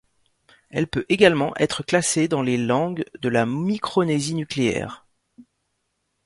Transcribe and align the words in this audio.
Elle 0.71 0.87
peut 0.87 1.05
également 1.09 1.55
être 1.57 1.83
classée 1.83 2.27
dans 2.27 2.41
les 2.41 2.57
langues 2.57 3.03
de 3.19 3.29
la 3.29 3.45
Micronésie 3.45 4.33
nucléaire. 4.33 5.05